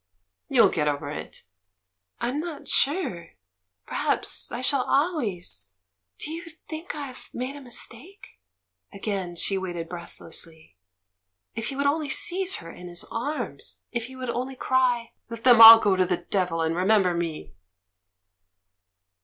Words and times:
"You'll 0.49 0.69
get 0.69 0.87
over 0.87 1.11
it." 1.11 1.43
"I'm 2.19 2.39
not 2.39 2.67
sure? 2.67 3.33
Perhaps 3.85 4.51
I 4.51 4.61
shall 4.61 4.81
always—? 4.81 5.77
Do 6.17 6.31
you 6.31 6.45
think 6.67 6.95
I've... 6.95 7.29
made 7.33 7.55
a 7.55 7.61
mistake?" 7.61 8.39
Again 8.91 9.35
she 9.35 9.59
waited 9.59 9.87
breathlessly. 9.87 10.75
If 11.53 11.67
he 11.67 11.75
would 11.75 11.85
only 11.85 12.09
seize 12.09 12.55
her 12.55 12.71
in 12.71 12.87
his 12.87 13.05
arms! 13.11 13.81
If 13.91 14.05
he 14.07 14.15
would 14.15 14.31
only 14.31 14.55
cry, 14.55 15.11
"Let 15.29 15.43
them 15.43 15.61
all 15.61 15.77
go 15.77 15.95
to 15.95 16.05
the 16.07 16.17
devil, 16.17 16.61
and 16.63 16.75
remember 16.75 17.13
me!" 17.13 17.53